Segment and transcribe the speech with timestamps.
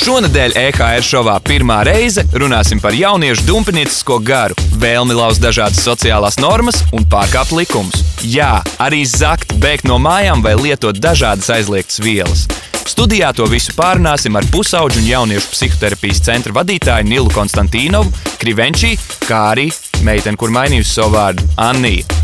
[0.00, 6.78] Šonadēļ EHR šovā pirmā reize runāsim par jauniešu dumpiniecisko garu, vēlmi laust dažādas sociālās normas
[6.96, 8.00] un pārkāpt likumus.
[8.24, 12.46] Jā, arī zakt, bēgt no mājām vai lietot dažādas aizliegtas vielas.
[12.88, 18.96] Studijā to visu pārunāsim ar pusauģu un jauniešu psihoterapijas centra vadītāju Nilu Konstantīnovu, Krivenčī,
[19.28, 19.68] kā arī
[20.00, 22.19] meiteni, kur mainījusi savu vārdu Anniju.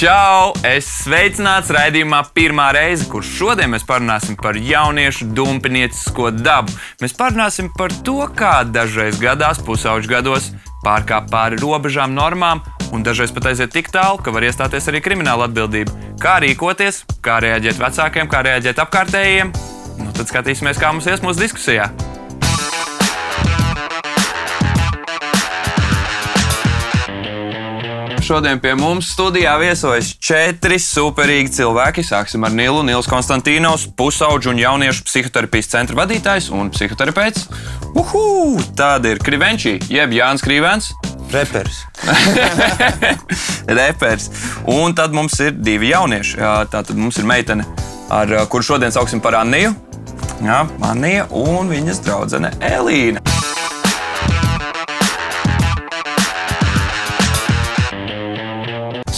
[0.00, 0.54] Čau!
[0.64, 6.72] Es sveicināts raidījumā pirmā reize, kur šodien mēs parunāsim par jauniešu dumpiniecisko dabu.
[7.02, 10.46] Mēs parunāsim par to, kā dažreiz gadās, pusauģu gados,
[10.86, 12.64] pārkāpt pāri robežām, normām,
[12.96, 15.92] un dažreiz pat aiziet tik tālu, ka var iestāties arī krimināla atbildība.
[16.22, 19.52] Kā rīkoties, kā reaģēt vecākiem, kā reaģēt apkārtējiem.
[20.00, 21.92] Nu, tad skatīsimies, kā mums ies mūsu diskusijā.
[28.30, 32.04] Šodien pie mums studijā viesojas četri superīgi cilvēki.
[32.06, 37.48] Sāksim ar Nilu, Nils Konstantīnos, pusauģu un jauniešu psihoterapijas centra vadītājs un psihoterapeits.
[37.98, 38.62] Uhu!
[38.78, 40.92] Tāda ir Krivenčī, jeb Jānis Krīvens.
[41.34, 41.82] Reperis.
[43.80, 44.30] Reperis.
[44.78, 46.38] Un tad mums ir divi jaunieši.
[46.70, 47.66] Tā tad mums ir meitene,
[48.14, 49.74] ar kuru šodien sauksim par Anniju.
[50.46, 53.39] Jā, Annija un viņas draudzene Elīna.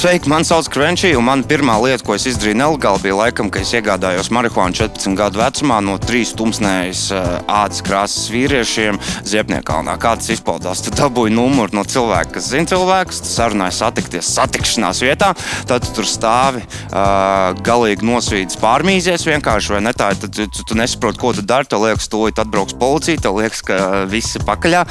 [0.02, 3.60] Sveiki, man sauc Krenčī, un mana pirmā lieta, ko es izdarīju nelegāli, bija laikam, ka
[3.62, 7.02] es iegādājos marihuānu 14 gadu vecumā no trīs tumsnējas
[7.46, 8.98] ādas krāsas vīriešiem
[9.30, 9.94] Ziepniekalnā.
[10.02, 10.82] Kā tas izpaudās?
[10.82, 15.30] Tad dabūju numuru no cilvēka, kas zina cilvēkus, tas sarunāja satikties satikšanās vietā.
[15.70, 20.10] Tad tu tur stāvi uh, galīgi nosvīdis pārmīzies vienkārši, vai ne tā?
[20.18, 21.70] Tad tu, tu, tu nesaproti, ko tu dari.
[21.70, 24.82] Tev liekas, tūlīt atbrauks policija, tev liekas, ka viss ir pakaļā.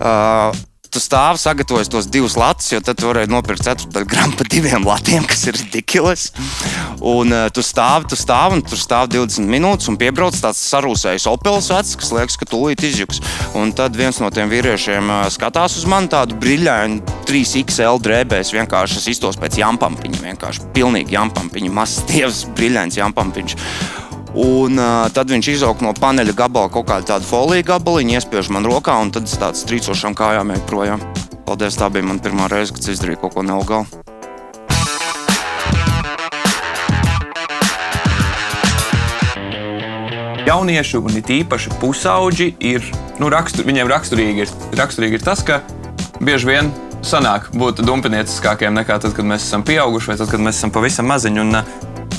[0.00, 0.62] Uh,
[0.92, 4.84] tu stāvi, sagatavojies tos divus latus, jo tad tu varēji nopirkt ceturto gramu par diviem
[4.84, 6.28] latiem, kas ir ridiculous.
[7.00, 11.28] Un uh, tu stāvi, tu stāvi, un tur stāvi 20 minūtes, un piebrauc tāds sarūsējis
[11.32, 13.22] opels vecs, kas liekas, ka tūlīt izjuks.
[13.58, 19.00] Un tad viens no tiem vīriešiem uh, skatās uz mani tādu brīļainu 3XL drēbēs, vienkārši
[19.00, 23.60] es iztos pēc jampampiņa, vienkārši pilnīgi jampampiņa, mazs tievs, brīļains jampampiņš.
[24.32, 28.64] Un uh, tad viņš izauga no paneļa gabala kaut kādu tādu foliju gabaliņu, iespiež man
[28.64, 31.04] rokā, un tad es tāds trīcošām kājām eju projām.
[31.44, 33.84] Paldies, tā bija mana pirmā reize, kad izdarīju kaut ko nelegālu.
[40.48, 42.88] Jaunieši un it īpaši pusauģi ir,
[43.20, 45.60] nu, rakstur, viņiem raksturīgi ir, raksturīgi ir tas, ka
[46.24, 46.72] bieži vien
[47.04, 51.12] sanāk būt dumpinieciskākiem nekā tad, kad mēs esam pieauguši vai tad, kad mēs esam pavisam
[51.12, 51.44] maziņi.
[51.44, 51.62] Un,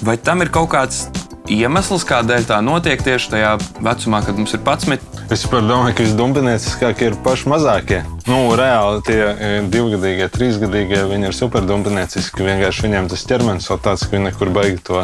[0.06, 1.07] vai tam ir kaut kāds
[1.51, 3.51] iemesls, kādēļ tā notiek tieši tajā
[3.83, 5.09] vecumā, kad mums ir 11.
[5.33, 7.99] Es domāju, ka visdumpinieciskākie ir paši mazākie.
[8.29, 12.45] Nu, reāli tie e, divgadīgie, trīsgadīgie, viņi ir superdumpinieciski.
[12.47, 15.03] Vienkārši viņiem tas ķermenis vēl tāds, ka viņi nekur beigi to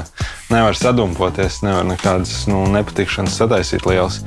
[0.53, 4.21] nevar sadumpoties, nevar nekādas nu, nepatikšanas sataisīt liels.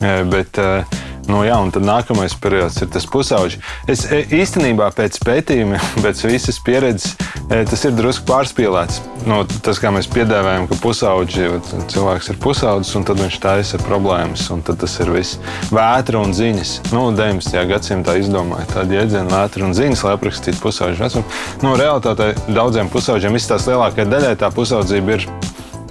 [0.00, 3.58] E, bet, uh, Nu, jā, un tad nākamais periods ir tas pusauģis.
[3.90, 7.16] Es e, īstenībā pēc pētījuma, pēc visas pieredzes,
[7.48, 9.00] e, tas ir drusku pārspīlēts.
[9.28, 11.48] Nu, tas, kā mēs piedāvājam, ka pusauģi,
[11.92, 15.38] cilvēks ir pusaudzis, un tad viņš taisa problēmas, un tas ir viss.
[15.74, 16.76] Vētra un ziņas.
[16.94, 17.60] Nu, 19.
[17.70, 21.40] gadsimtā izdomāja tādu jēdzienu, vētra un ziņas, lai aprakstītu pusauģu vecumu.
[21.66, 25.28] Nu, realitātē daudziem pusauģiem, tās lielākajai daļai, tā pusaudzība ir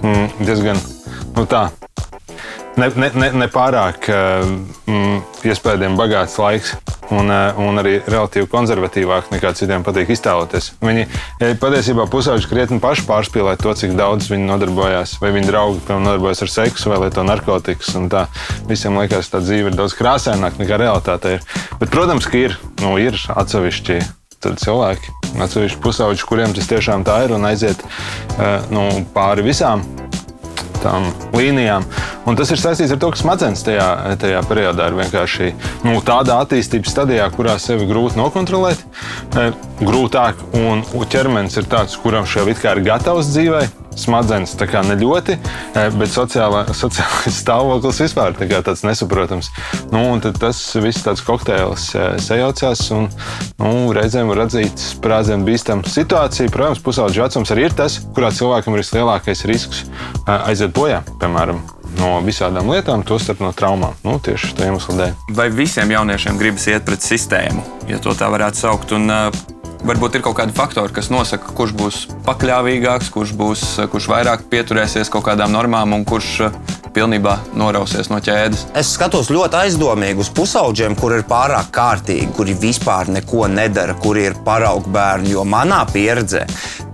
[0.02, 0.80] mm, diezgan
[1.36, 1.68] nu, tā
[2.76, 5.20] ne, ne, ne, ne pārāk mm,
[5.50, 6.74] iespējams bagāts laiks.
[7.10, 10.70] Un, eh, un arī relatīvi konservatīvāk nekā citiem patīk iztēloties.
[10.82, 15.16] Viņi eh, patiesībā pusauģi krietni paši pārspīlē to, cik daudz viņi nodarbojās.
[15.22, 17.96] Vai viņi draugi piemēram, nodarbojas ar seksu vai lieto narkotikas.
[18.70, 21.46] Visiem liekas, ka tā dzīve ir daudz krāsaināka nekā realitāte ir.
[21.80, 22.54] Bet, protams, ka ir,
[22.84, 23.98] nu, ir atsevišķi
[24.40, 27.82] cilvēki, atsevišķi pusauģi, kuriem tas tiešām tā ir un aiziet
[28.72, 29.84] nu, pāri visām
[30.82, 31.86] tām līnijām.
[32.28, 33.88] Un tas ir saistīts ar to, ka smadzenes tajā,
[34.20, 35.52] tajā periodā ir vienkārši
[35.86, 38.82] nu, tādā attīstības stadijā, kurā sevi grūti nokontrolēt.
[39.34, 39.50] E,
[39.82, 43.68] grūtāk, un ķermenis ir tāds, kuram šī it kā ir gatavs dzīvei
[44.00, 44.56] smadzenes
[44.88, 45.36] ne ļoti,
[45.74, 49.50] eh, bet sociālā, sociālais stāvoklis vispār tā tāds nesaprotams.
[49.92, 53.08] Nu, tas viss tāds kokteils eh, sajaucās un
[53.58, 56.52] nu, reizēm var redzēt sprādzienu bīstamu situāciju.
[56.54, 61.62] Protams, pusauģis vecums arī ir tas, kurā cilvēkam ir vislielākais risks eh, aiziet bojā, piemēram
[61.98, 63.96] no visādām lietām, tostarp no traumām.
[64.06, 65.16] Nu, tieši tā iemesla dēļ.
[65.38, 68.94] Vai visiem jauniešiem gribas iet pret sistēmu, ja tā varētu saukt?
[68.96, 73.62] Un, uh, Varbūt ir kaut kādi faktori, kas nosaka, kurš būs pakļāvīgāks, kurš, būs,
[73.92, 76.50] kurš vairāk pieturēsies kaut kādām normām un kurš
[77.00, 78.66] pilnībā norausies no ķēdes.
[78.76, 84.28] Es skatos ļoti aizdomīgi uz pusaudžiem, kur ir pārāk kārtīgi, kuri vispār neko nedara, kuri
[84.28, 85.32] ir paraugu bērni.
[85.32, 86.44] Jo manā pieredzē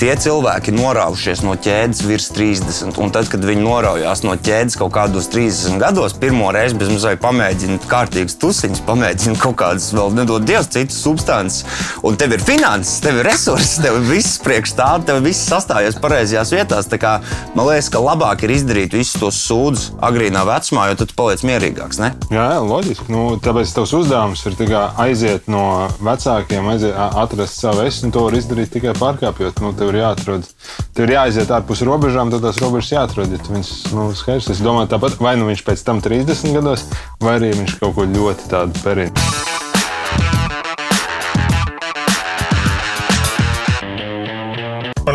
[0.00, 2.98] tie cilvēki noraušies no ķēdes virs 30.
[3.02, 7.22] Un tad, kad viņi noraujās no ķēdes kaut kādos 30 gados, pirmo reizi bez mazliet
[7.24, 11.64] pamēģina kārtīgas tusiņas, pamēģina kaut kādas vēl nedod Dievs citas substances.
[12.06, 15.98] Un tev ir finanses, tev ir resursi, tev ir viss priekš tā, tev viss sastājies
[16.02, 16.90] pareizajās vietās.
[16.92, 17.16] Tā kā,
[17.56, 22.00] man liekas, ka labāk ir izdarīt visus tos sūdzes agrīnā vecumā, jo tad paliec mierīgāks.
[22.02, 22.10] Ne?
[22.32, 23.08] Jā, jā, loģiski.
[23.12, 24.56] Nu, tāpēc tavs uzdevums ir
[25.02, 25.64] aiziet no
[26.04, 29.62] vecākiem, aiziet, atrast savu es, un to var izdarīt tikai pārkāpjot.
[29.64, 30.48] Nu, tev ir jāatrod,
[30.96, 33.32] tev ir jāaiziet ārpus robežām, tad tās robežas jāatrod.
[33.32, 36.86] Ja viņas, nu, skaidrs, es domāju, tāpat vai nu viņš pēc tam 30 gados,
[37.22, 39.25] vai arī viņš kaut ko ļoti tādu periodu.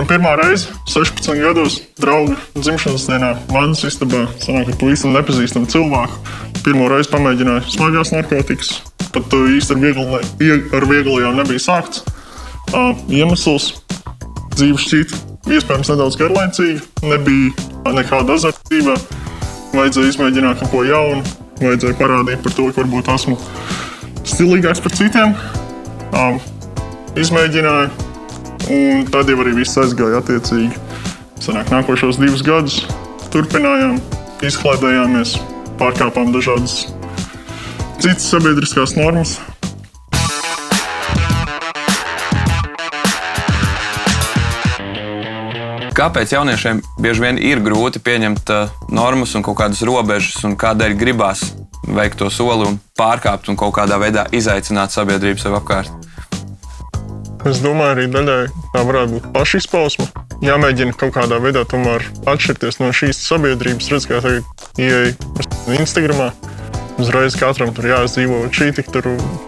[0.02, 6.18] Man pirmā reize, 16 gados, drauga dzimšanas dienā, manas istabā, sanāk, ka pavisam nepazīstama cilvēka.
[6.66, 8.72] Pirmo reizi pamēģināju smagās narkotikas.
[9.14, 12.02] Pat to īsti ar, viegli, ar vieglajām nebija sākts.
[12.74, 13.76] Uh, iemesls
[14.58, 15.16] dzīve šķiet
[15.54, 18.98] iespējams nedaudz garlaicīga, nebija nekāda azartība.
[19.78, 21.22] Vajadzēja izmēģināt kaut ko jaunu,
[21.62, 23.38] vajadzēja parādīt par to, ka varbūt esmu
[24.26, 25.38] stilīgāks par citiem.
[26.10, 26.42] Um,
[27.22, 28.10] izmēģināju
[28.72, 30.80] Un tad jau arī viss aizgāja attiecīgi.
[31.42, 32.82] Sanāk, nākošos divus gadus
[33.34, 33.98] turpinājām,
[34.46, 35.36] izklaidējāmies,
[35.80, 36.86] pārkāpām dažādas
[38.02, 39.40] citas sabiedriskās normas.
[45.92, 50.96] Kāpēc jauniešiem bieži vien ir grūti pieņemt uh, normas un kaut kādas robežas, un kādēļ
[50.98, 51.52] gribās
[51.86, 56.01] veikt to soli un pārkāpt un kaut kādā veidā izaicināt sabiedrību sev apkārt?
[57.42, 60.06] Es domāju, arī daļai tā varētu būt pašizpausme.
[60.46, 63.88] Jāmēģina kaut kādā veidā tomēr atšķirties no šīs sabiedrības.
[63.90, 65.16] Redz, kā tagad ieeja
[65.74, 66.36] Instagram.
[67.02, 68.92] Uzreiz katram tur jāizdzīvo šī tik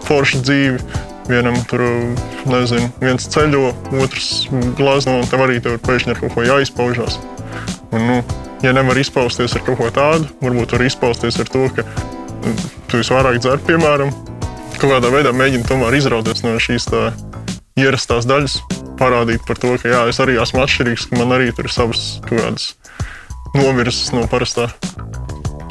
[0.08, 1.02] forša dzīve.
[1.30, 1.84] Vienam tur,
[2.50, 3.70] nezinu, viens ceļo,
[4.02, 7.16] otrs glazno, un tam arī tur pēkšņi ar kaut ko jāizpaužās.
[7.94, 8.18] Un, nu,
[8.66, 11.86] ja nevar izpausties ar kaut ko tādu, varbūt var izpausties ar to, ka
[12.90, 14.12] tu visvairāk dzer, piemēram,
[14.74, 17.06] kaut kādā veidā mēģini tomēr izrauties no šīs tā
[17.78, 18.60] ierastās daļas,
[19.00, 22.04] parādīt par to, ka jā, es arī esmu atšķirīgs, ka man arī tur ir savas
[22.26, 22.68] kaut kādas
[23.54, 24.68] novirzes no parastā.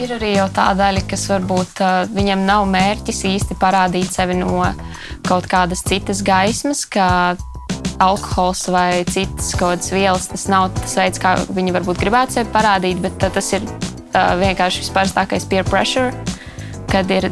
[0.03, 1.79] Ir arī tā daļa, kas varbūt
[2.11, 4.65] viņam nav mērķis īsti parādīt sevi no
[5.23, 7.37] kaut kādas citas gaismas, ka
[8.03, 10.27] alkohols vai citas kaut kādas vielas.
[10.33, 13.63] Tas nav tas veids, kā viņi varbūt gribētu sevi parādīt, bet tas ir
[14.13, 16.11] vienkārši vispārstākais peer pressure
[16.93, 17.29] kad ir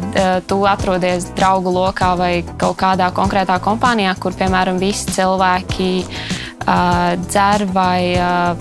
[0.50, 2.32] tu atrodies draugu lokā vai
[2.62, 8.56] kaut kādā konkrētā kompānijā, kur, piemēram, visi cilvēki uh, dzer vai uh,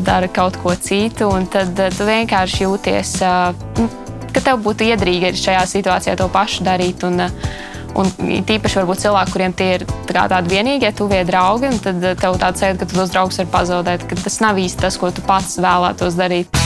[0.00, 3.90] dara kaut ko citu, un tad uh, tu vienkārši jūties, uh,
[4.32, 7.04] ka tev būtu iedrīgi šajā situācijā to pašu darīt.
[7.08, 7.60] Un, uh,
[7.92, 8.08] Un
[8.48, 12.80] tīpaši varbūt cilvēki, kuriem tie ir tā tādi vienīgie, tuvie draugi, tad tev tāds sajūta,
[12.80, 16.16] ka tu tos draugus vari pazaudēt, ka tas nav īsti tas, ko tu pats vēlētos
[16.16, 16.61] darīt.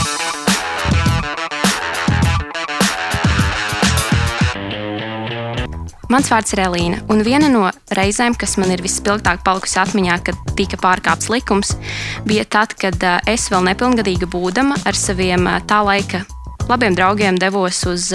[6.07, 7.65] Mans vārds ir Elīna, un viena no
[7.97, 11.73] reizēm, kas man ir vispilgtāk palikusi atmiņā, kad tika pārkāpts likums,
[12.27, 16.23] bija tad, kad es vēl nepilngadīga būdama ar saviem tā laika
[16.69, 18.09] labiem draugiem devos uz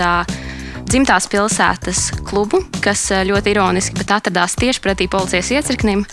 [0.89, 6.07] dzimtās pilsētas klubu, kas ļoti ironiski atradās tieši pretī policijas iecirknim.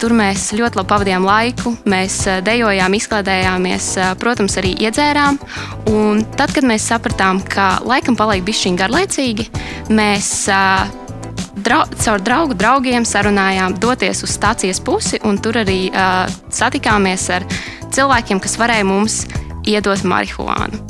[0.00, 3.86] Tur mēs ļoti labi pavadījām laiku, mēs dejojām, izklaidējāmies,
[4.20, 5.38] protams, arī iedzērām.
[5.94, 9.48] Un tad, kad mēs sapratām, ka laikam paliek bišķiņi garlaicīgi,
[9.94, 10.32] mēs
[11.64, 17.46] drau, caur draugu draugiem sarunājām doties uz stācijas pusi, un tur arī uh, satikāmies ar
[17.94, 19.22] cilvēkiem, kas varēja mums
[19.68, 20.82] iedot marihuānu.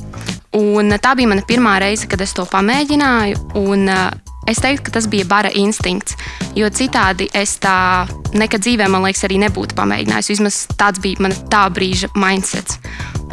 [0.54, 3.40] Un tā bija mana pirmā reize, kad es to pamēģināju.
[3.59, 6.19] Un, uh, Es teiktu, ka tas bija bara instinkts,
[6.57, 8.05] jo citādi es tā
[8.37, 10.33] nekad dzīvē, man liekas, arī nebūtu pamēģinājis.
[10.35, 12.81] Vismaz tāds bija mana tā brīža mindsets.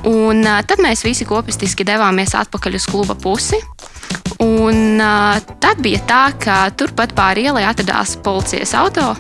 [0.08, 3.60] Un tad mēs visi kopistiski devāmies atpakaļ uz kluba pusi.
[4.42, 4.98] Un
[5.62, 9.12] tad bija tā, ka turpat pāri ielai atradās policijas auto.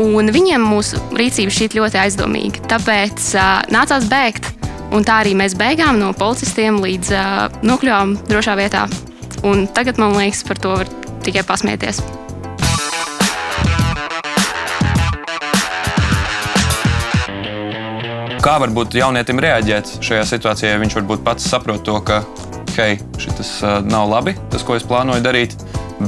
[0.00, 2.64] Un viņiem mūsu rīcība šķiet ļoti aizdomīga.
[2.70, 4.48] Tāpēc uh, nācās bēgt.
[4.92, 8.86] Un tā arī mēs beigām no policistiem līdz uh, nokļuvām drošā vietā.
[9.48, 10.90] Un tagad man liekas, par to var
[11.24, 12.02] tikai pasmieties.
[18.42, 22.24] Kā varbūt jaunietim reaģēt šajā situācijā, ja viņš varbūt pats saprot to, ka
[22.74, 25.54] hei, šis uh, nav labi, tas, ko es plānoju darīt,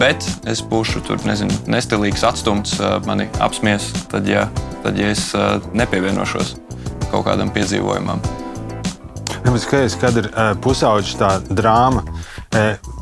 [0.00, 4.49] bet es būšu tur, nezinu, nestilīgs, atstumts, uh, mani apsmies, tad, ja,
[4.83, 6.56] tad, ja es uh, nepievienošos
[7.12, 8.25] kaut kādam piedzīvojumam.
[9.44, 10.30] Tāpēc, ka, kad ir
[10.64, 12.02] pusauģis tā drāma,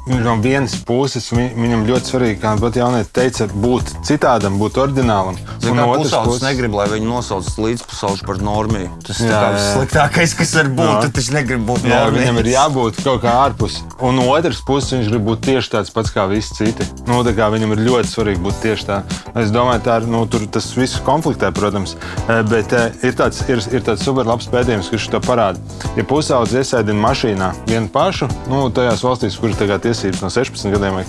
[0.06, 5.38] no vienas puses vi, viņam ļoti svarīgi, kā pat jaunieci teica, būt citādam, būt oriģinālam.
[5.70, 8.90] Un no otras puses, negrib, lai viņi nosauc līdzpusauģi par normiju.
[9.06, 10.90] Tas ir sliktākais, kas var būt.
[11.06, 11.12] Jā.
[11.18, 12.24] Tas negrib būt jā, normijas.
[12.24, 13.78] viņam ir jābūt kaut kā ārpus.
[14.02, 16.88] Un no otras puses, viņš grib būt tieši tāds pats kā visi citi.
[17.06, 18.98] Nu, viņam ir ļoti svarīgi būt tieši tā.
[19.38, 21.94] Es domāju, tā ir, nu, tas viss konfliktē, protams.
[22.26, 25.62] Eh, bet eh, ir tāds, ir, ir tāds superlabs pētījums, kurš to parāda.
[25.96, 31.00] Ja pusaudzis iesēdina mašīnā vienu pašu, nu, tajās valstīs, kur tagad tiesības no 16 gadiem.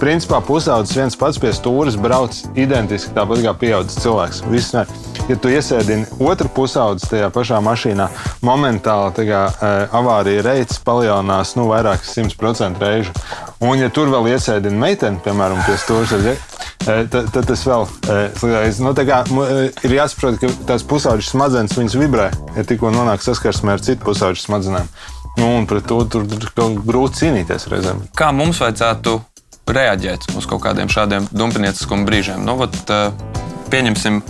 [0.00, 4.42] Principā pusaudzis viens pats pie stūres brauc identiski tāpat kā pieaugušs cilvēks.
[4.50, 4.84] Viss, ne.
[5.28, 8.08] ja tu iesēdini otru pusaudzis tajā pašā mašīnā,
[8.44, 13.14] momentāli kā, e, avārija reids palielinās nu, vairāk kā 100% reižu.
[13.64, 16.12] Un, ja tur vēl iesēdina meiteni, piemēram, pie stūres,
[16.84, 18.20] tad, tad, tad tas vēl e,
[18.84, 19.22] nu, kā,
[19.86, 24.90] ir jāsaprot, ka tās pusauģis smadzenes vibrē, ja tikko nonāk saskarsmē ar citu pusauģu smadzenēm.
[25.36, 26.48] Nu, un pret to tur ir
[26.86, 28.04] grūti cīnīties reizēm.
[28.16, 29.18] Kā mums vajadzētu
[29.74, 32.44] reaģēt uz kaut kādiem šādiem dumpinieciskuma brīžiem?
[32.46, 32.78] Nu, vat,
[33.72, 34.22] pieņemsim,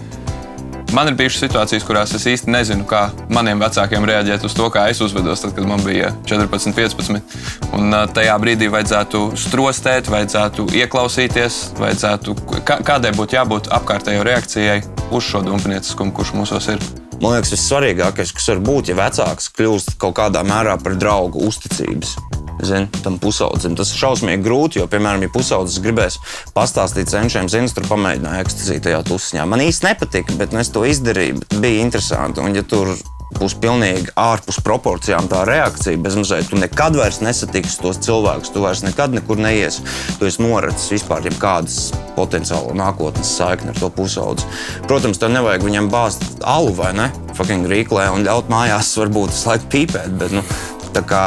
[0.95, 4.85] Man ir bijušas situācijas, kurās es īsti nezinu, kā maniem vecākiem reaģēt uz to, kā
[4.93, 7.35] es uzvedos, tad, kad man bija 14, 15.
[7.75, 15.43] Un tajā brīdī vajadzētu strostēt, vajadzētu ieklausīties, vajadzētu, kādai būtu jābūt apkārtējo reakcijai uz šo
[15.49, 16.87] dumpnieciskumu, kurš mūsos ir.
[17.25, 22.11] Man liekas, vissvarīgākais, kas var būt, ja vecāks kļūst kaut kādā mērā par draugu uzticības.
[22.69, 26.19] Zin, tam pusaudzim tas ir šausmīgi grūti, jo, piemēram, ja pusaudzis gribēs
[26.53, 29.49] pastāstīt cenšiem, zinu, tur pamēģināja ekstāziju tajā tusiņā.
[29.49, 31.41] Man īsti nepatika, bet es to izdarīju.
[31.65, 32.45] Bija interesanti.
[32.45, 32.93] Un, ja tur
[33.39, 36.01] būs pilnīgi ārpus proporcijām tā reakcija.
[36.05, 39.85] Bezmazliet, tu nekad vairs nesatiksi tos cilvēkus, tu vairs nekad nekur neiesi.
[40.19, 44.47] Tu esi norādījis vispār jebkādas potenciālo nākotnes saikni ar to pusaudzi.
[44.89, 47.11] Protams, tev nevajag viņam bāzt alu vai ne?
[47.35, 50.15] Fucking rīklē un ļaut mājās varbūt visu laiku pīpēt.
[50.21, 50.45] Bet, nu,
[50.95, 51.21] Tā kā,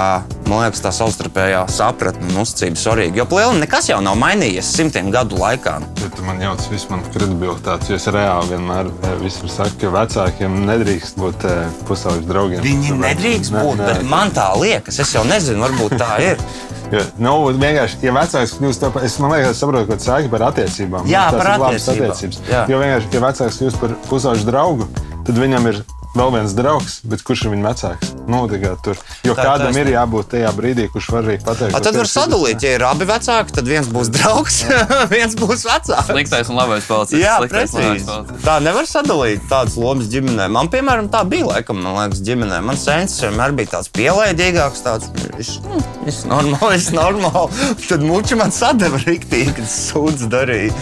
[0.47, 3.19] man liekas, tā savstarpējā sapratne un uzticība svarīga.
[3.19, 5.74] Jo plēlim nekas jau nav mainījies simtiem gadu laikā.
[6.00, 9.91] Ja tu man jauc visu manu kredibilitāti, jo es reāli vienmēr eh, visur saku, ka
[9.97, 12.63] vecākiem nedrīkst būt eh, pusauģu draugiem.
[12.63, 16.47] Viņi nedrīkst ne, būt, ne, bet man tā liekas, es jau nezinu, varbūt tā ir.
[16.88, 20.47] Ja, nu, vienkārši, ja vecāks kļūst par, es domāju, ka saprotu, ka tas ir par
[20.47, 21.12] attiecībām.
[21.12, 22.15] Jā, par attiecībām.
[22.47, 22.63] Jā.
[22.71, 24.88] Jo vienkārši, ja vecāks kļūst par pusauģu draugu,
[25.27, 25.83] tad viņam ir
[26.17, 28.13] vēl viens draugs, bet kurš ir viņa vecāks?
[28.27, 28.41] Nu,
[28.83, 29.00] tur.
[29.24, 31.75] Jo tā, kādam tā, ir jābūt tajā brīdī, kurš var arī pateikt.
[31.77, 34.57] A, tad var sadalīt, ja ir abi vecāki, tad viens būs draugs,
[35.15, 36.09] viens būs vecāks.
[36.09, 37.21] Sliktais un labais palicis.
[37.21, 38.17] Jā, precīzi.
[38.43, 40.50] Tā nevar sadalīt tādas lomas ģimenē.
[40.53, 42.59] Man, piemēram, tā bija laikam, man liekas, ģimenē.
[42.67, 47.71] Man sensis vienmēr bija tāds pielaidīgāks, tāds viņš, nu, viņš normāli, viņš normāli.
[47.88, 50.75] Tad muči man sadeva riktīgi, kad sūdz darīja.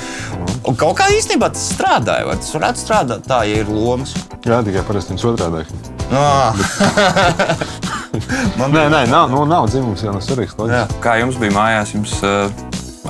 [0.65, 4.15] Un kaut kā īstenībā tas strādāja, vai tas varētu strādāt tā, ja ir lomas.
[4.45, 5.65] Jā, tikai parasti viņš otrādi.
[8.59, 10.55] Man nē, nē, nav, nu, nav dzimums jau no svarīgs.
[11.03, 11.93] Kā jums bija mājās?
[11.95, 12.29] Jums uh,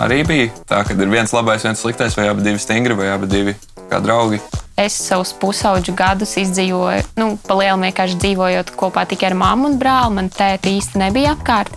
[0.01, 3.27] arī bija tā, ka ir viens labais, viens sliktais, vai abi divi stingri, vai abi
[3.29, 3.53] divi
[3.91, 4.39] kā draugi.
[4.81, 10.15] Es savus pusauģu gadus izdzīvoju, nu, palielinājumā vienkārši dzīvojot kopā tikai ar mammu un brāli.
[10.17, 11.72] Man tēta īsti nebija apkārt.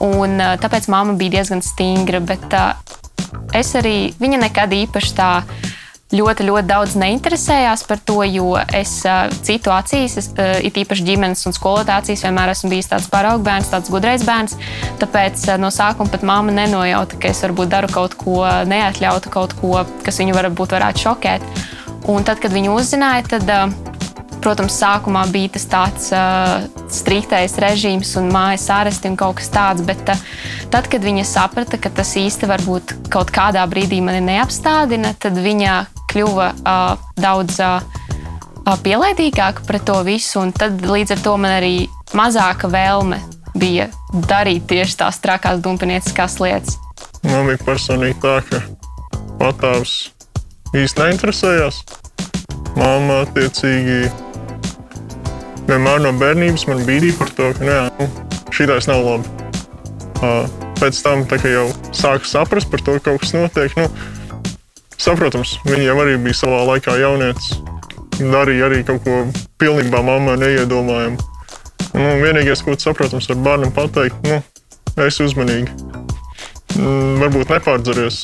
[0.00, 2.20] Un, uh, tāpēc mamma bija diezgan stingra.
[2.24, 2.60] Bet uh,
[3.56, 5.32] es arī, viņa nekad īpaši tā
[6.14, 8.96] ļoti, ļoti daudz neinteresējās par to, jo es
[9.46, 10.30] citu acīs, es,
[10.66, 14.56] it īpaši ģimenes un skolotāju acīs, vienmēr esmu bijis tāds paraugu bērns, tāds gudrais bērns.
[15.02, 19.84] Tāpēc no sākuma pat mamma nenojauta, ka es varbūt daru kaut ko neatļautu, kaut ko,
[20.06, 21.46] kas viņu varbūt varētu šokēt.
[22.10, 23.56] Un tad, kad viņi uzzināja, tad.
[24.40, 29.84] Protams, sākumā bija tas tāds uh, striktais režīms un mājas āresti un kaut kas tāds,
[29.84, 30.22] bet uh,
[30.72, 35.74] tad, kad viņa saprata, ka tas īsti varbūt kaut kādā brīdī mani neapstādina, tad viņa
[36.10, 37.80] kļuva uh, daudz uh,
[38.84, 40.42] pielaidīgāka pret to visu.
[40.56, 41.74] Tad līdz ar to man arī
[42.16, 43.20] mazāka vēlme
[43.58, 43.88] bija
[44.30, 46.78] darīt tieši tās trakās dumpinieciskās lietas.
[47.26, 48.62] Man bija personīgi tā, ka
[49.40, 50.10] patāvs
[50.76, 51.82] īsti neinteresējās.
[52.78, 54.10] Māma attiecīgi
[55.68, 58.08] vienmēr no bērnības man bīdīja par to, ka nē, nu,
[58.54, 59.36] šī tā nav labi.
[60.80, 63.88] Pēc tam, kad jau sāku saprast par to, ka kaut kas notiek, nu,
[65.00, 67.54] Saprotams, viņi jau arī bija savā laikā jaunietis.
[68.20, 69.22] Darīja arī kaut ko
[69.60, 71.28] pilnībā mammai neiedomājumu.
[71.94, 74.42] Nu, vienīgais, ko saprotams, var bērnam pateikt, nu,
[75.00, 75.72] esi uzmanīgi.
[76.76, 78.20] Mm, varbūt nepārdzeries,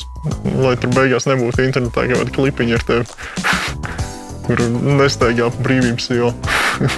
[0.61, 3.09] lai tur beigās nebūtu internetā kaut kāda klipiņa ar tevi,
[4.45, 4.61] kur
[5.01, 6.31] nesteigā brīvības iela.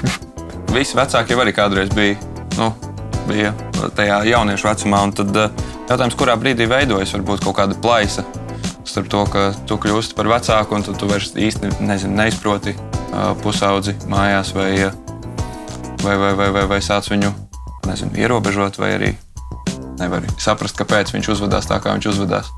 [0.75, 2.19] Visi vecāki jau arī kādreiz bija,
[2.59, 2.69] nu,
[3.31, 3.55] bija
[3.95, 5.01] tajā jauniešu vecumā.
[5.23, 8.27] Tad eh, jautājums, kurā brīdī veidojas varbūt kaut kāda plaisa
[8.89, 13.31] starp to, ka tu kļūsti par vecāku un tu, tu vairs īsti nezinu, neizproti uh,
[13.43, 14.71] pusaudzi mājās vai,
[16.03, 17.31] vai, vai, vai, vai, vai sāc viņu
[17.87, 19.13] nezinu, ierobežot, vai arī
[19.99, 22.51] nevar saprast, kāpēc viņš uzvedās tā, kā viņš uzvedās.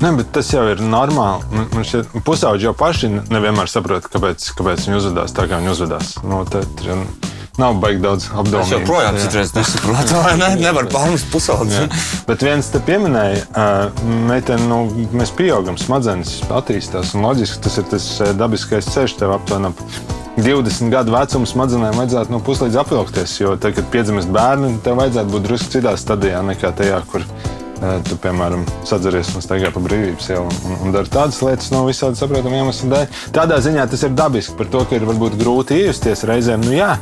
[0.00, 1.44] Ne, bet tas jau ir normāli.
[1.52, 6.14] Man, šķiet, pusauģi jau paši nevienmēr saprot, kāpēc, kāpēc viņi uzvedās tā, kā viņi uzvedās.
[6.24, 6.88] Nu, tad,
[7.60, 8.68] Nav baigi daudz apdomāt.
[8.68, 10.48] Es joprojām nesaprotu, vai ne?
[10.62, 11.82] Nevar pārmest pusaudzi.
[12.28, 13.42] Bet viens te pieminēja,
[14.30, 14.78] meitene, nu,
[15.12, 17.12] mēs pieaugam, smadzenes attīstās.
[17.16, 19.74] Un loģiski tas ir tas dabiskais ceļš tev aptuveni.
[20.40, 25.34] 20 gadu vecuma smadzenēm vajadzētu no puslīdz apvilkties, jo tad, kad piedzimst bērni, tev vajadzētu
[25.34, 27.26] būt drusku citā stadijā nekā tajā, kur
[28.06, 32.18] tu, piemēram, sadzeries un staigā pa brīvības ielu un, un dari tādas lietas no visādi
[32.20, 33.18] saprotamu iemeslu dēļ.
[33.36, 36.64] Tādā ziņā tas ir dabiski par to, ka ir varbūt grūti iejusties reizēm.
[36.66, 36.92] Nu, jā,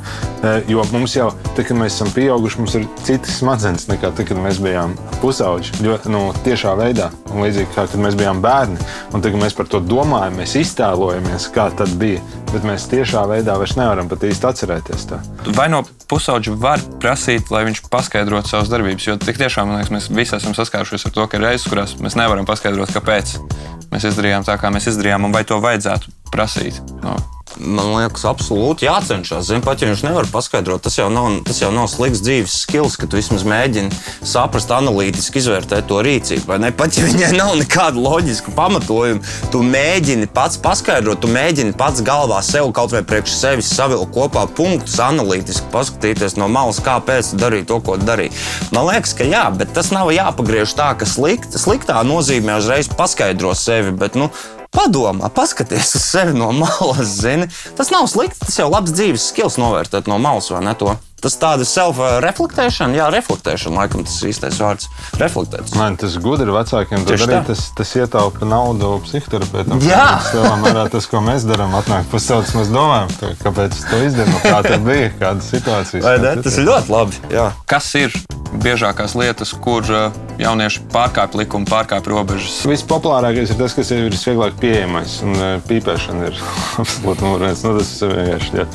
[0.71, 4.43] jo mums jau, tad, kad mēs esam pieauguši, mums ir citas smadzenes nekā tad, kad
[4.43, 5.81] mēs bijām pusauģi.
[5.85, 8.79] Ļoti nu, tiešā veidā, un līdzīgi kā kad mēs bijām bērni.
[9.13, 12.23] Un tad, kad mēs par to domājam, mēs iztēlojamies, kā tas bija.
[12.49, 15.19] Bet mēs tiešā veidā vairs nevaram pat īsti atcerēties to.
[15.57, 19.09] Vai no pusauģa var prasīt, lai viņš paskaidrotu savas darbības?
[19.11, 22.17] Jo tik tiešām liekas, mēs visi esam saskārušies ar to, ka ir reizes, kurās mēs
[22.19, 23.37] nevaram paskaidrot, kāpēc
[23.93, 26.81] mēs izdarījām tā, kā mēs izdarījām, un vai to vajadzētu prasīt.
[27.05, 27.19] No
[27.61, 29.49] man liekas, absolūti jācenšas.
[29.49, 32.97] Zin, pat ja viņš nevar paskaidrot, tas jau nav, tas jau nav slikts dzīves skills,
[33.01, 33.95] ka tu vismaz mēģini
[34.27, 36.59] saprast, analītiski izvērtēt to rīcību.
[36.79, 39.23] Pat ja viņai nav nekāda loģiska pamatojuma,
[39.53, 44.47] tu mēģini pats paskaidrot, tu mēģini pats galvā sev kaut vai priekš sevis savilkt kopā
[44.59, 48.35] punktus, analītiski paskatīties no malas, kāpēc tu darīji to, ko darīji.
[48.75, 53.55] Man liekas, ka jā, bet tas nav jāpagriež tā, ka slikt, sliktā nozīmē uzreiz paskaidro
[53.59, 53.95] sevi.
[53.99, 54.31] Bet, nu,
[54.79, 57.49] Padomā, paskaties uz sevi no malas, zini.
[57.75, 60.77] Tas nav slikti, tas jau labs dzīves skills novērtēt no malas, vai ne?
[60.79, 60.95] To?
[61.19, 64.87] Tas tāda self-reflektēšana, jā, reflektēšana, laikam tas ir īstais vārds.
[65.19, 65.73] Reflektēt.
[65.75, 69.83] Man tas gudri vecākiem to darīt, tas, tas ietaupa naudu psihoterapeitam.
[69.83, 70.07] Jā,
[70.63, 74.85] mērā, tas, ko mēs darām, atnāk pusaudzes, mēs domājam, tā, kāpēc to izdarām, kā tas
[74.87, 76.07] bija, kāda situācija.
[76.07, 76.37] Vai ne?
[76.47, 77.25] Tas ir ļoti labi.
[77.35, 77.51] Jā.
[77.69, 78.15] Kas ir
[78.63, 82.57] biežākās lietas, kur uh, jaunieši pārkāpj likumu, pārkāpj robežas?
[82.69, 86.41] Vispopulārākais ir tas, kas ir visvieglāk pieejamais, un uh, pīpēšana ir
[86.83, 87.65] absolūti numur viens.
[87.67, 88.55] Nu, tas ir vienkārši.
[88.63, 88.67] Jā.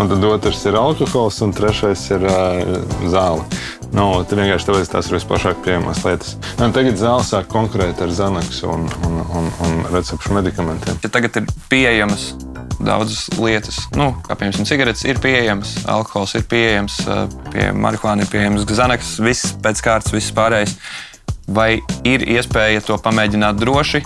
[0.00, 2.76] Un tad otrs ir alkohols, un trešais ir uh,
[3.10, 3.46] zāle.
[3.90, 6.36] Nu, tad vienkārši tāpēc tās ir visplašāk pieejamas lietas.
[6.62, 11.00] Un tagad zāle sāk konkurēt ar Zanaksu un, un, un, un recepšu medikamentiem.
[11.02, 12.30] Ja tagad ir pieejamas
[12.80, 13.82] daudzas lietas.
[13.98, 17.00] Nu, kā piemēram, cigaretes ir pieejamas, alkohols ir pieejams,
[17.50, 20.76] pie marihuāna ir pieejams, gazanaks, viss pēc kārtas, viss pārējais.
[21.50, 24.04] Vai ir iespēja to pamēģināt droši,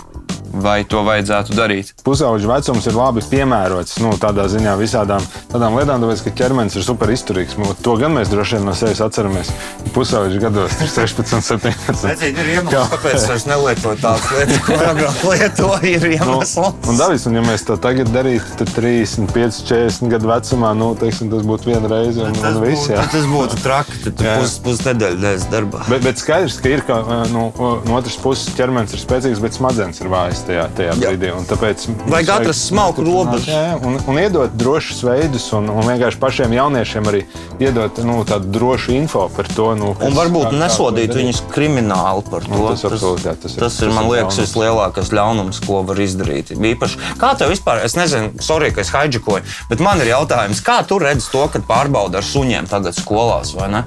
[0.61, 1.91] vai to vajadzētu darīt.
[2.05, 6.85] Pusauģa vecums ir labi piemērots nu, tādā ziņā visādām tādām lietām, tāpēc, ka ķermenis ir
[6.85, 7.57] super izturīgs.
[7.61, 9.51] Nu, to gan mēs droši vien no sevis atceramies.
[9.95, 12.05] Pusauģa gados ir 16, 17.
[12.05, 12.83] Redzīt, ir iemesls, Kā?
[12.95, 15.91] kāpēc es nelietoju tādas lietas, ko agrāk lietoju.
[15.95, 16.55] Ir iemesls.
[16.59, 20.91] Nu, un, Davis, un ja mēs to tagad darītu, tad 35, 40 gadu vecumā, nu,
[20.99, 22.23] teiksim, tas būtu viena reize.
[22.25, 24.01] Un, tas, un viss, būtu, tas būtu traki.
[24.07, 25.85] Tad pus, pus nedēļas darbā.
[25.91, 26.99] Bet, bet skaidrs, ka ir, ka
[27.33, 31.31] nu, no otras puses ķermenis ir spēcīgs, bet smadzenes ir vājas tajā, tajā brīdī.
[31.49, 33.55] Tāpēc vajag atrast smalku robežu.
[33.85, 37.23] Un, un iedot drošus veidus, un, un vienkārši pašiem jauniešiem arī
[37.63, 39.71] iedot nu, tādu drošu info par to.
[39.79, 42.53] Nu, kas, un varbūt kā, nesodīt kā viņus krimināli par to.
[42.55, 46.53] Un tas, absolūti, jā, tas, ir, tas ir, man liekas, vislielākais ļaunums, ko var izdarīt.
[46.55, 50.81] Īpaši, kā tev vispār, es nezinu, sorry, ka es haidžakoju, bet man ir jautājums, kā
[50.87, 53.85] tu redzi to, kad pārbauda ar suņiem tagad skolās vai ne?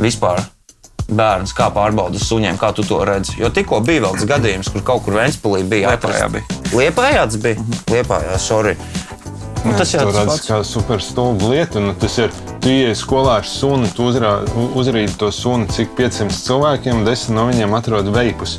[0.00, 0.40] Vispār
[1.16, 3.36] bērns, kā pārbaudas suņiem, kā tu to redzi.
[3.40, 6.42] Jo tikko bija vēl tas gadījums, kur kaut kur Vēnspīlī bija atrasts.
[6.74, 7.60] Liepājāts bija.
[7.60, 7.80] Mhm.
[7.94, 8.76] Liepājās, sorry.
[9.60, 11.80] Nu, tas jau ir tāds kā superstulba lieta.
[11.84, 12.32] Nu, tas ir,
[12.64, 17.76] tu ienāc skolā ar sunu, tu uzrādīji to sunu, cik 500 cilvēkiem, 10 no viņiem
[17.76, 18.56] atrod veipus.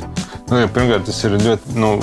[0.52, 1.94] Nu, ja, pirmkārt, tas ir ļoti nu,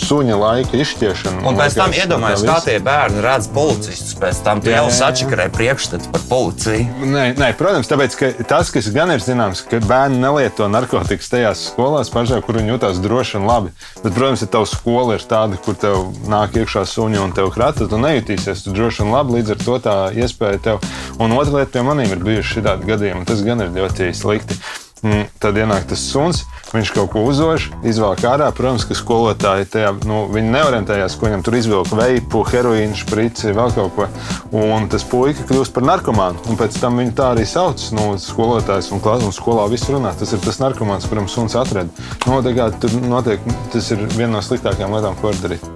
[0.00, 1.42] suņa laika izšķiešana.
[1.44, 4.14] Un pēc tam iedomājieties, kā tie bērni redz policistus.
[4.16, 6.86] Pēc tam jau sačakarē priekšstats par policiju.
[7.12, 8.16] Nē, nē, protams, tāpēc
[8.48, 13.00] tas, kas gan ir zināms, ka bērni nelieto narkotikas tajās skolās, pašā, kur viņi jutās
[13.04, 13.74] droši un labi.
[13.98, 17.90] Bet, protams, ja tavs skola ir tāda, kur tev nāk iekšā suņi un tev krata,
[17.90, 19.36] tu nejutīsies tu droši un labi.
[19.36, 20.88] Līdz ar to tā iespēja tev.
[21.20, 23.28] Un otra lieta pie maniem ir bijuši šādi gadījumi.
[23.28, 24.56] Tas gan ir ļoti slikti.
[25.02, 28.46] Mm, tad ienāk tas suns, viņš kaut ko uzvož, izvelk ārā.
[28.54, 33.96] Protams, ka skolotāji tajā nu, neorientējās, ko viņam tur izvilka veipu, heroīnu, šprici, vēl kaut
[33.96, 34.06] ko.
[34.54, 36.46] Un tas puika kļūst par narkomānu.
[36.46, 37.82] Un pēc tam viņu tā arī sauc.
[37.98, 40.14] Nu, skolotājs un, klās, un skolā viss runā.
[40.18, 41.90] Tas ir tas narkomāns, kuram suns atrada.
[42.30, 42.38] Nu,
[42.78, 43.42] tur notiek,
[43.74, 45.66] tas ir viena no sliktākajām lietām, ko var darīt.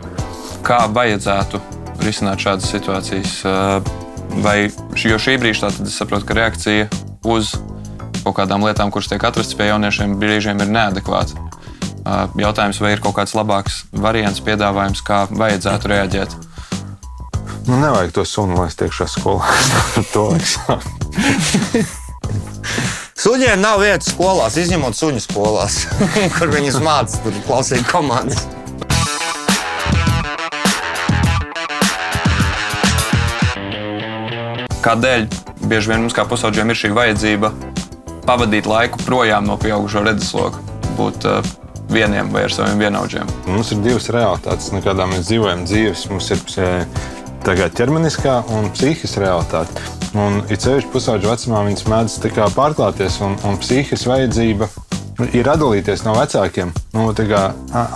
[0.66, 1.58] Kā vajadzētu
[2.06, 3.40] risināt šādas situācijas?
[4.46, 4.60] Vai
[4.94, 6.92] šī brīža, tad es saprotu, ka reakcija
[7.26, 7.56] uz
[8.26, 11.38] kaut kādām lietām, kuras tiek atrastas pie jauniešiem, brīžiem ir neadekvāta.
[12.38, 16.34] Jautājums, vai ir kaut kāds labāks variants, piedāvājums, kā vajadzētu reaģēt?
[17.66, 19.46] Nu, nevajag to sunu laist iekšā skolā.
[20.14, 21.06] to sākt.
[23.16, 25.80] Suņiem nav vietas skolās, izņemot suņu skolās,
[26.36, 28.46] kur viņus mācās, tur klausīt komandas.
[34.86, 35.26] Kādēļ
[35.66, 37.50] bieži vien mums kā pusaudžiem ir šī vajadzība
[38.26, 40.62] pavadīt laiku projām no pieaugušo redzesloka,
[40.98, 41.54] būt uh,
[41.92, 43.28] vieniem vai ar saviem vienaudžiem?
[43.48, 46.08] Mums ir divas realitātes, no kādām mēs dzīvojam dzīves.
[46.10, 46.42] Mums ir
[47.46, 49.86] tagad ķermeniskā un psihiskā realitāte.
[50.16, 52.18] Un it sevišķi pusauģu vecumā viņas mēdz
[52.56, 54.68] pārklāties, un, un psihiskā vajadzība
[55.36, 57.08] ir atdalīties no vecākiem, nu,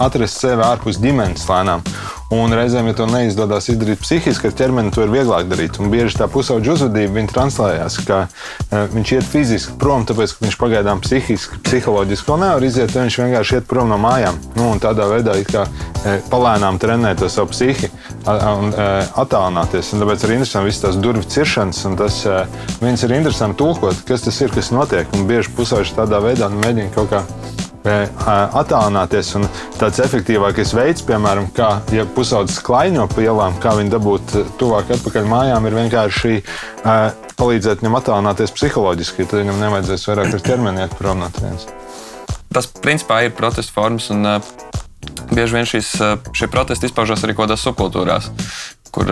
[0.07, 1.85] atrast sevi ārpus ģimenes lēnām.
[2.31, 5.81] Un reizēm, ja to neizdodas izdarīt psihiski, ar ķermeni to ir vieglāk darīt.
[5.83, 10.59] Un bieži tā pusauģa uzvedība translējās, ka uh, viņš iet fiziski prom, tāpēc ka viņš
[10.61, 14.39] pagaidām psihiski, psiholoģiski vēl nevar iziet, tad viņš vienkārši iet prom no mājām.
[14.55, 17.91] Nu, tādā veidā kā, uh, palēnām trenēt to savu psihi
[18.31, 19.91] un uh, attālināties.
[19.97, 22.21] Un tāpēc ir interesanti visas tās durvju ciršanas, un tas
[22.79, 25.11] viens ir interesanti tulkot, kas tas ir, kas notiek.
[25.19, 27.25] Un bieži pusauģi tādā veidā nu, mēģina kaut kā
[27.85, 29.33] attālināties.
[29.81, 35.29] Tāds efektīvākais veids, piemēram, kā ja pusaudzis klaiņo pa ielām, kā viņu dabūt tuvāk atpakaļ
[35.31, 36.41] mājām, ir vienkārši
[37.41, 39.29] palīdzēt viņam attālināties psiholoģiski.
[39.29, 41.69] Tad viņam nevajadzēs vairāk ar ķermeni iet prom no turienes.
[42.51, 44.11] Tas principā ir protesta formas.
[44.11, 44.69] Un, uh,
[45.31, 45.95] Bieži vien šīs,
[46.37, 48.27] šie protesti izpaužas arī kaut kādās subkultūrās,
[48.93, 49.09] kur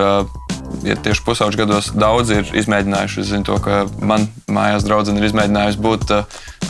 [0.87, 3.21] ja tieši pusauģu gados daudzi ir izmēģinājuši.
[3.23, 6.13] Es zinu, to, ka man mājās draudzene ir izmēģinājusi būt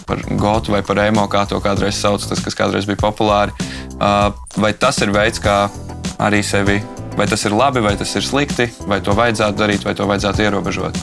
[0.09, 3.53] par gotu vai par emo, kā to kādreiz sauc, tas, kas kādreiz bija populāri.
[3.99, 5.67] Uh, vai tas ir veids, kā
[6.19, 6.81] arī sevi
[7.19, 10.45] Vai tas ir labi, vai tas ir slikti, vai to vajadzētu darīt, vai to vajadzētu
[10.45, 11.01] ierobežot?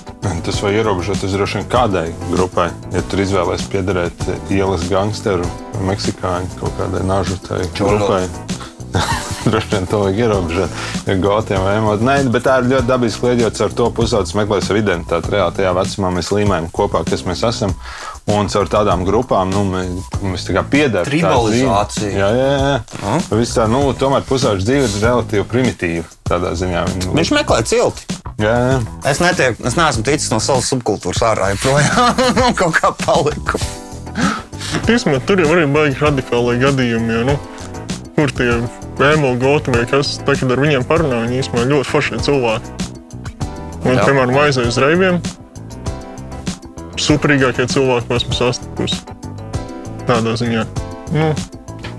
[0.47, 2.69] Tas var ierobežot tas droši vien kādai grupai.
[2.95, 5.43] Ja tur izvēlēsies piederēt ielas gangsteru,
[5.83, 8.21] meksikāņu kaut kādai nažutai grupai.
[9.51, 10.81] Droši vien to vajag ierobežot.
[11.05, 12.01] Ja gotiem vai emot.
[12.05, 15.31] Nē, bet tā ir ļoti dabiski lietot ar to pusaudzis meklē savu identitāti.
[15.35, 17.75] Reāli tajā vecumā mēs līmējam kopā, kas mēs esam.
[18.31, 21.05] Un caur tādām grupām nu, mēs, mēs tā kā piederam.
[21.05, 22.09] Tribalizācija.
[22.09, 22.75] Jā, jā, jā.
[23.03, 23.31] Uh?
[23.37, 26.05] Viss tā, nu, tomēr pusauģis dzīve ir relatīvi primitīva.
[26.25, 28.07] Tādā ziņā nu, viņš meklē cilti.
[28.41, 28.79] Jā, jā.
[29.11, 32.23] Es, netiek, es neesmu ticis no savas subkultūras ārā joprojām.
[32.59, 33.61] kaut kā paliku.
[34.89, 37.13] Īsumā tur jau arī baigi radikāli gadījumi.
[37.13, 37.37] Jo, nu,
[38.17, 38.57] kur tie
[38.99, 42.75] vēmoli goti vai kas, tā, kad ar viņiem parunā, viņi īstenībā ļoti forši cilvēki.
[43.85, 44.05] Un, Jā.
[44.07, 45.19] piemēram, aizēju uz reiviem,
[46.99, 49.03] superīgākie cilvēki, ko esmu sastikusi.
[50.07, 50.63] Tādā ziņā.
[51.13, 51.29] Nu.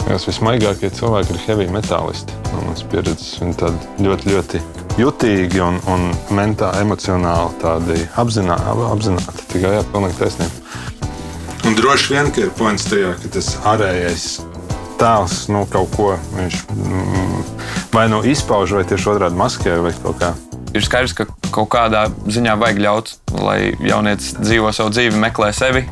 [0.06, 2.34] Tās vismaigākie cilvēki ir heavy metālisti.
[2.52, 4.60] No manas pieredzes viņi tādi ļoti, ļoti
[5.00, 8.58] jutīgi un, un mentāli, emocionāli tādi apzinā,
[8.92, 9.46] apzināti.
[9.50, 10.62] Tikai jā, pilnīgi taisnība.
[11.66, 14.28] Un droši vien, ka ir points tajā, ka tas ārējais
[15.00, 17.40] tēls nu, kaut ko viņš mm,
[17.94, 20.34] vai nu izpauž, vai tieši otrādi maskē, vai kaut kā
[20.76, 25.86] ir skaidrs, ka kaut kādā ziņā vajag ļaut, lai jaunietis dzīvo savu dzīvi, meklē sevi,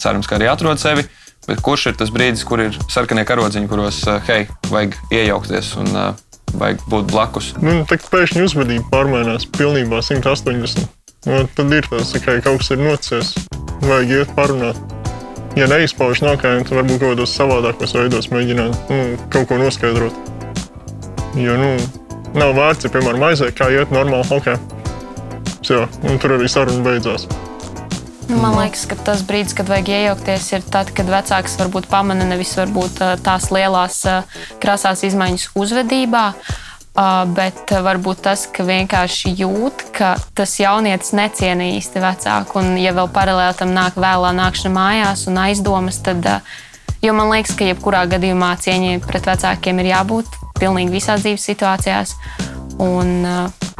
[0.00, 1.06] cerams, ka arī atrod sevi.
[1.46, 5.92] Bet kurš ir tas brīdis, kur ir sarkanie karodziņi, kuros, hei, vajag iejaukties un
[6.58, 7.52] vajag būt blakus?
[7.62, 10.90] Nu, kā pēkšņi uzvedība pārmainās pilnībā 180.
[11.30, 13.34] Nu, tad ir tas, ka kaut kas ir nocies.
[13.86, 14.95] Vajag iet parunāt.
[15.56, 18.98] Ja neizpauž nākamajā, tad varbūt kaut kādos savādākos veidos mēģināt nu,
[19.32, 20.18] kaut ko noskaidrot.
[21.40, 21.70] Jo, nu,
[22.36, 24.60] nav vērts, ja, piemēram, aiziet, kā iet normāli hokeja.
[25.66, 27.24] Jā, un tur arī saruna beidzās.
[28.28, 32.26] Nu, man liekas, ka tas brīdis, kad vajag iejaukties, ir tad, kad vecāks varbūt pamana
[32.28, 34.02] nevis varbūt tās lielās
[34.60, 36.24] krāsās izmaiņas uzvedībā,
[37.36, 42.60] bet varbūt tas, ka vienkārši jūt, ka tas jaunietis neciena īsti vecāku.
[42.62, 46.24] Un, ja vēl paralēli tam nāk vēlā nākšana mājās un aizdomas, tad,
[47.04, 52.16] jo man liekas, ka jebkurā gadījumā cieņai pret vecākiem ir jābūt pilnīgi visās dzīves situācijās.
[52.80, 53.24] Un,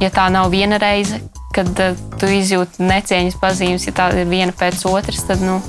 [0.00, 1.20] ja tā nav viena reize,
[1.56, 1.72] kad
[2.20, 5.62] tu izjūti necieņas pazīmes, ja tā ir viena pēc otras, tad, nu,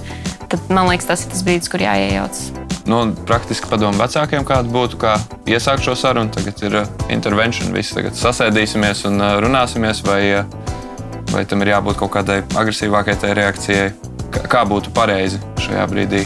[0.52, 2.67] tad man liekas, tas ir tas brīdis, kur jāiejaucas.
[2.88, 5.18] Nu, praktiski padomu vecākiem, kāda būtu, kā
[5.50, 6.32] iesākt šo sarunu.
[6.32, 10.48] Tagad ir uh, intervencija, visi tagad sasēdīsimies un uh, runāsimies, vai, uh,
[11.34, 13.92] vai tam ir jābūt kaut kādai agresīvākai reakcijai.
[14.48, 16.24] Kā būtu pareizi šajā brīdī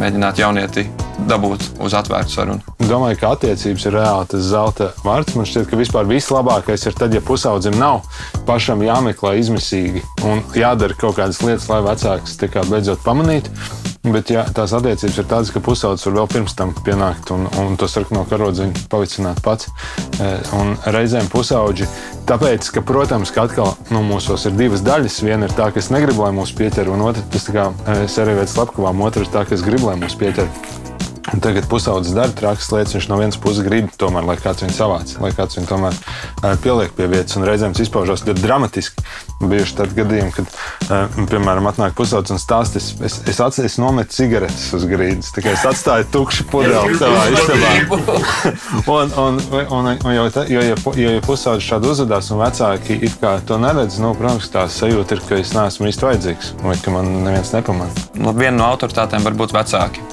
[0.00, 0.88] mēģināt jaunieti
[1.28, 2.74] dabūt uz atvērtu sarunu.
[2.88, 5.36] Domāju, ka attiecības ir reāli tas zelta vārds.
[5.36, 8.02] Man šķiet, ka vispār vislabākais ir tad, ja pusaudzim nav
[8.48, 12.40] pašam jāmeklē izmisīgi un jādara kaut kādas lietas, lai vecāks
[12.72, 13.52] beidzot pamanītu.
[14.04, 17.78] Bet jā, tās attiecības ir tādas, ka pusaudzis var vēl pirms tam pienākt un, un
[17.80, 19.70] to sarkano karodziņu pavicināt pats.
[20.20, 21.88] E, un reizēm pusauģi,
[22.28, 25.22] tāpēc, ka, protams, ka atkal nu, mūsos ir divas daļas.
[25.24, 29.06] Viena ir tā, kas negrib, lai mūs pieķer, un otra tas kā e, servīts slepkavām,
[29.08, 30.83] otra ir tā, kas grib, lai mūs pieķer.
[31.24, 32.94] Tagad pusaudzis dara trakas lietas.
[32.96, 35.96] Viņš no vienas puses grib, tomēr, lai kāds viņu savāc, lai kāds viņu tomēr
[36.62, 37.38] pieliek pie vietas.
[37.38, 39.04] Un reizēm tas izpaužās ļoti dramatiski.
[39.44, 40.52] Bijuši tādi gadījumi, kad,
[41.28, 45.32] piemēram, atnāk pusaudzis un stāsta, es, es, es, ats, es nometu cigaretes uz grīdas.
[45.34, 47.72] Tikai es atstāju tukšu pudeli savā istabā.
[48.94, 53.00] un, un, un, un, un, jo, jo, jo, jo, ja pusaudzis šādi uzvedās un vecāki
[53.48, 57.10] to neredz, nu, protams, tā sajūta ir, ka es neesmu īsti vajadzīgs vai ka man
[57.26, 58.06] neviens nepamanā.
[58.20, 60.04] Nu, viena no autoritātēm var būt vecāki.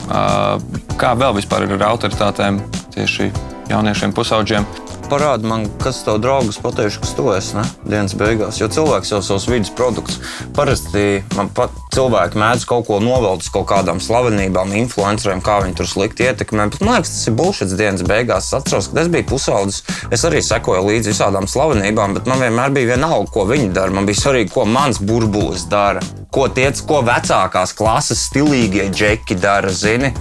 [1.01, 2.61] Kā vēl vispār ir ar autoritātēm
[2.93, 3.31] tieši
[3.71, 4.67] jauniešiem, pusaudžiem?
[5.11, 7.65] parādi man, kas tev draugs pateiks, kas tu esi ne?
[7.83, 8.61] dienas beigās.
[8.61, 10.19] Jo cilvēks jau savs vidas produkts.
[10.55, 15.75] Parasti man pat cilvēki mēdz kaut ko novelt uz kaut kādām slavenībām, influenceriem, kā viņi
[15.79, 16.69] tur slikti ietekmē.
[16.71, 18.47] Bet man liekas, tas ir bullshit dienas beigās.
[18.47, 19.81] Es atceros, ka es biju pusaudzis.
[20.15, 23.91] Es arī sekoju līdzi visādām slavenībām, bet man vienmēr bija vienalga, ko viņi dara.
[23.97, 26.03] Man bija svarīgi, ko mans burbulis dara.
[26.31, 30.13] Ko tiec, ko vecākās klases stilīgie džeki dara, zini.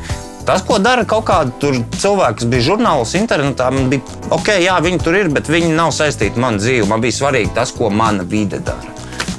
[0.51, 4.03] Tas, ko dara kaut kāda cilvēka, kas bija žurnālists internetā, man bija
[4.35, 6.89] ok, jā, viņi tur ir, bet viņi nav saistīti ar manu dzīvi.
[6.91, 8.91] Man bija svarīgi tas, ko mana vide dara.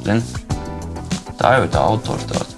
[0.05, 0.23] Zin?
[1.35, 2.55] Tā jau ir tā autoritāte.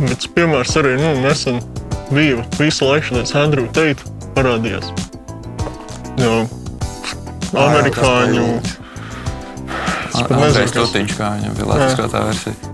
[0.00, 1.62] Bet piemērs arī nu, nesen
[2.10, 4.90] bija visu laiku, kad Andrew Tate parādījās.
[6.18, 6.42] Jo
[7.62, 8.44] amerikāņu.
[10.10, 12.72] Tas pat nezinu, kas viņš kā viņam bija latviskā tā versija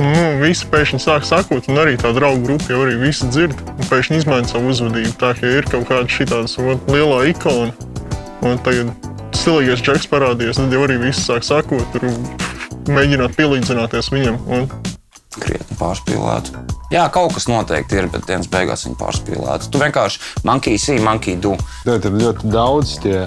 [0.00, 3.58] nu, visi pēkšņi sāk sakot, un arī tā draugu grupa jau arī visi dzird,
[3.92, 5.14] pēkšņi izmaina savu uzvedību.
[5.20, 7.72] Tā kā ir kaut kāda šī tāda liela ikona,
[8.42, 8.92] un tagad
[9.36, 12.16] stilīgais džeks parādījies, tad jau arī visi sāk sakot, un
[12.92, 14.40] mēģināt pielīdzināties viņam.
[14.48, 14.70] Un...
[15.40, 16.52] Krietni pārspīlēt.
[16.92, 19.70] Jā, kaut kas noteikti ir, bet dienas beigās viņi pārspīlēti.
[19.72, 21.54] Tu vienkārši monkey see, monkey do.
[21.86, 23.22] Tur ir ļoti daudz tie,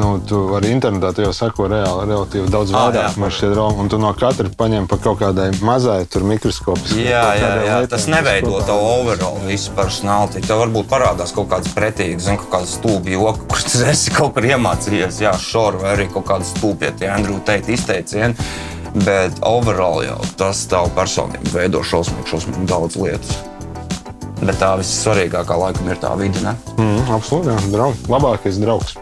[0.00, 4.00] nu, tu arī internetā tu jau sako reāli, relatīvi daudz vairāk ah, draugi, un tu
[4.02, 7.04] no katra paņem pa kaut kādai mazai tur mikroskopiskai.
[7.04, 10.48] Jā, jā, jā, tas neveido to overall visu personālitāti.
[10.50, 14.34] Tev varbūt parādās kaut kāds pretīgs, zin, kaut kāds stūbi joks, kurš tu esi kaut
[14.34, 18.50] kur iemācījies, jā, šoru vai arī kaut kāds stūbi, ja tie Andrew Tate izteicieni.
[18.94, 23.36] Bet overall jau tas tavu personību veido šausmīgi, šausmīgi daudz lietas.
[24.40, 26.40] Bet tā vissvarīgākā laikam ir tā vide.
[26.42, 26.56] Ne?
[26.74, 28.00] Mm, absolūti, jā, draugi.
[28.10, 28.96] Labākais draugs.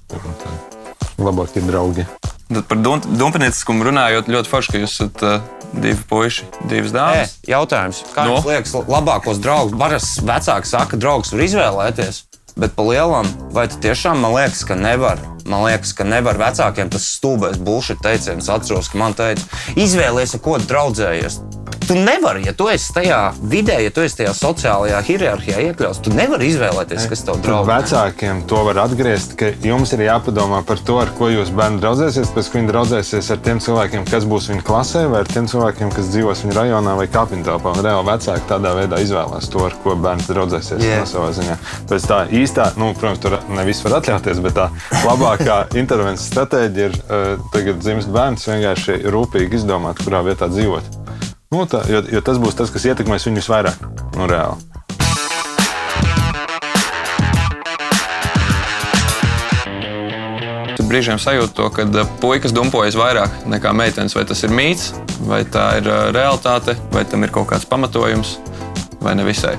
[1.22, 2.04] Labākie draugi.
[2.48, 7.34] Tad par dumpnieciskumu runājot, ļoti forši, ka jūs esat uh, divi puiši, divas dāmas.
[7.38, 8.38] E, jautājums, kā no?
[8.38, 9.76] jums liekas, labākos draugus?
[9.80, 12.22] Parasti vecāki saka, draugs var izvēlēties.
[12.58, 15.20] Bet par lielam, vai tiešām man liekas, ka nevar?
[15.48, 18.50] Man liekas, ka nevar vecākiem tas stulbais bullshit teiciens.
[18.52, 19.46] Atceros, ka man teica,
[19.80, 21.40] izvēlēties, ar ko draudzējies.
[21.88, 26.12] Tu nevari, ja tu esi tajā vidē, ja tu esi tajā sociālajā hierarhijā iekļauts, tu
[26.12, 27.64] nevari izvēlēties, kas tev draudz.
[27.70, 32.34] Vecākiem to var atgriezt, ka jums ir jāpadomā par to, ar ko jūs bērni draudzēsies.
[32.36, 35.94] Pēc tam viņi draudzēsies ar tiem cilvēkiem, kas būs viņu klasē, vai ar tiem cilvēkiem,
[35.96, 37.74] kas dzīvos viņu rajonā vai kāpņtelpā.
[37.80, 41.00] Reāli vecāki tādā veidā izvēlās to, ar ko bērns draudzēsies yeah.
[41.00, 41.56] no savā ziņā.
[41.88, 44.68] Pēc tā īstā, nu, protams, tur ne viss var atļauties, bet tā
[45.08, 51.07] labākā intervences stratēģija ir uh, tagad dzimst bērns vienkārši rūpīgi izdomāt, kurā vietā dzīvot.
[51.48, 53.86] Nu, tā, jo, jo tas būs tas, kas ietekmēs viņus vairāk.
[54.18, 54.66] Nu, reāli.
[60.88, 64.14] brīžiem sajūtu to, ka uh, puikas dumpojas vairāk nekā meitenes.
[64.16, 64.94] Vai tas ir mīts,
[65.28, 68.38] vai tā ir uh, realitāte, vai tam ir kaut kāds pamatojums,
[69.04, 69.58] vai ne visai.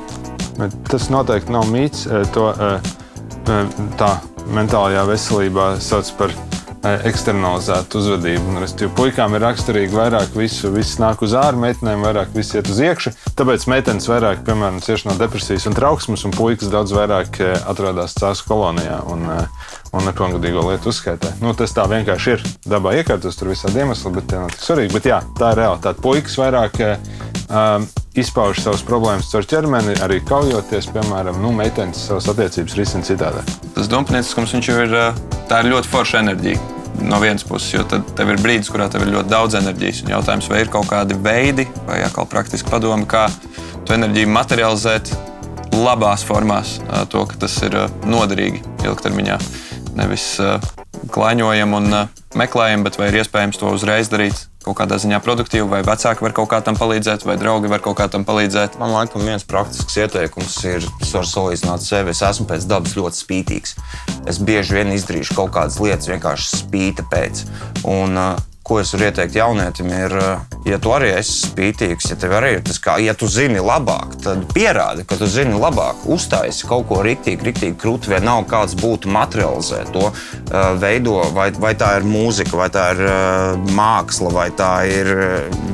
[0.57, 2.07] Bet tas noteikti nav mīts.
[2.33, 2.49] To
[4.01, 4.09] tā
[4.57, 6.33] mentālajā veselībā sauc par
[6.83, 8.53] eksternalizētu uzvedību.
[8.63, 12.79] Restīvi, puikām ir raksturīgi vairāk visu, viss nāk uz ārā, meitenēm vairāk viss iet uz
[12.83, 13.13] iekšā.
[13.39, 18.43] Tāpēc meitenes vairāk, piemēram, cieši no depresijas un trauksmes, un puikas daudz vairāk atrodas cēlus
[18.47, 21.35] kolonijā un, un nepilngadīgo lietu uzskaitē.
[21.43, 22.45] Nu, tas tā vienkārši ir.
[22.69, 24.95] Dabā iekārtos tur visādi iemesli, bet tie nav tik svarīgi.
[24.95, 26.03] Bet jā, tā ir realitāte.
[26.05, 26.79] Puikas vairāk
[27.49, 27.85] um,
[28.17, 33.43] izpauž savas problēmas caur ķermeni, arī kaujoties, piemēram, nu, meitenes savas attiecības risina citādi.
[33.75, 36.61] Tas dumpnieciskums ir, ir ļoti forša enerģija.
[36.99, 40.01] No vienas puses, jo tad tev ir brīdis, kurā tev ir ļoti daudz enerģijas.
[40.03, 43.29] Un jautājums, vai ir kaut kādi veidi, vai atkal praktiski padomi, kā
[43.87, 45.13] to enerģiju materializēt
[45.79, 46.75] labās formās,
[47.13, 47.77] to, ka tas ir
[48.09, 49.39] noderīgi ilgtermiņā.
[49.95, 50.33] Nevis
[51.13, 51.97] klaiņojam un
[52.37, 56.33] meklējam, bet vai ir iespējams to uzreiz darīt kaut kādā ziņā produktīvi, vai vecāki var
[56.35, 58.75] kaut kā tam palīdzēt, vai draugi var kaut kā tam palīdzēt.
[58.81, 62.13] Man liekas, viens praktisks ieteikums ir, es varu salīdzināt sevi.
[62.13, 63.75] Es esmu pēc dabas ļoti spītīgs.
[64.29, 67.45] Es bieži vien izdarīšu kaut kādas lietas vienkārši spīta pēc.
[67.87, 70.13] Un, uh, ko es varu ieteikt jaunietim, ir,
[70.69, 74.13] ja tu arī esi spītīgs, ja tev arī ir tas, kā, ja tu zini labāk,
[74.21, 79.09] tad pierādi, ka tu zini labāk, uztaisi kaut ko rīktīgi, rīktīgi krūti, vienalga kāds būtu
[79.09, 80.11] materializē to,
[80.81, 83.01] veido, vai, vai tā ir mūzika, vai tā ir
[83.73, 85.09] māksla, vai tā ir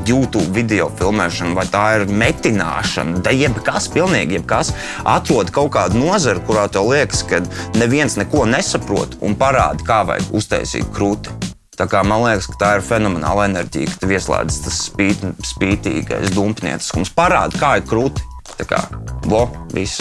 [0.07, 4.71] YouTube video filmēšana, vai tā ir metināšana, da jebkas, pilnīgi jebkas.
[5.03, 7.43] Atrod kaut kādu nozari, kurā tev liekas, ka
[7.75, 11.54] neviens neko nesaprot un parādi, kā vajag uztaisīt krūti.
[11.75, 16.31] Tā kā, man liekas, ka tā ir fenomenāla enerģija, ka tu ieslēdz tas spīt, spītīgais,
[16.31, 17.11] dumpnieciskums.
[17.11, 18.23] Parāda, kā ir krūti.
[18.55, 18.79] Tā kā,
[19.27, 19.99] vo, viss.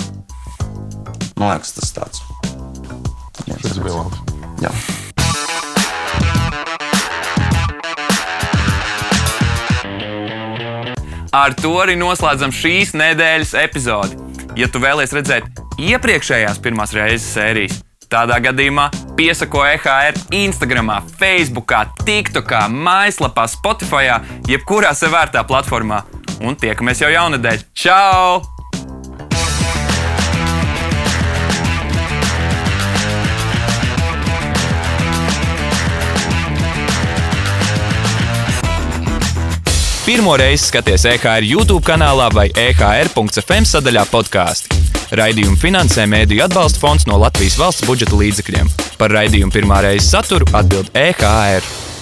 [1.35, 2.23] Man liekas, tas tāds.
[3.43, 4.23] Tas bija labi.
[4.63, 4.71] Jā.
[11.35, 14.21] Ar to arī noslēdzam šīs nedēļas epizodi.
[14.55, 15.51] Ja tu vēlies redzēt
[15.83, 21.72] iepriekšējās pirmās reizes sērijas, tādā gadījumā piesako EHR Instagram, Facebook,
[22.05, 24.11] TikTok, mājaslapā, Spotify,
[24.48, 26.03] jebkurā sevērtā platformā.
[26.44, 27.64] Un tiekamies jau jaunadēļ.
[27.74, 28.42] Čau!
[40.05, 44.84] Pirmo reizi skaties EHR YouTube kanālā vai EHR.FM sadaļā podkāstu.
[45.20, 48.70] Raidījumu finansē Mēdīļu atbalsta fonds no Latvijas valsts budžeta līdzekļiem.
[48.98, 51.93] Par raidījumu pirmā reize saturu atbild EHR.